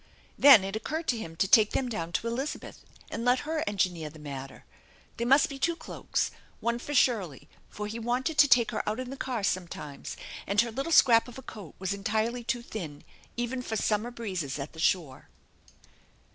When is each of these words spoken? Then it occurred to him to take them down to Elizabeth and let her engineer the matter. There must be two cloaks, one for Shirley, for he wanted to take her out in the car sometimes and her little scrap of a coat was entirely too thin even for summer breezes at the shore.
Then 0.35 0.63
it 0.63 0.75
occurred 0.75 1.07
to 1.09 1.17
him 1.19 1.35
to 1.35 1.47
take 1.47 1.73
them 1.73 1.87
down 1.87 2.11
to 2.13 2.27
Elizabeth 2.27 2.83
and 3.11 3.23
let 3.23 3.41
her 3.41 3.63
engineer 3.67 4.09
the 4.09 4.17
matter. 4.17 4.65
There 5.17 5.27
must 5.27 5.47
be 5.47 5.59
two 5.59 5.75
cloaks, 5.75 6.31
one 6.59 6.79
for 6.79 6.95
Shirley, 6.95 7.47
for 7.69 7.85
he 7.85 7.99
wanted 7.99 8.39
to 8.39 8.47
take 8.47 8.71
her 8.71 8.81
out 8.89 8.99
in 8.99 9.11
the 9.11 9.15
car 9.15 9.43
sometimes 9.43 10.17
and 10.47 10.59
her 10.61 10.71
little 10.71 10.91
scrap 10.91 11.27
of 11.27 11.37
a 11.37 11.43
coat 11.43 11.75
was 11.77 11.93
entirely 11.93 12.43
too 12.43 12.63
thin 12.63 13.03
even 13.37 13.61
for 13.61 13.75
summer 13.75 14.09
breezes 14.09 14.57
at 14.57 14.73
the 14.73 14.79
shore. 14.79 15.29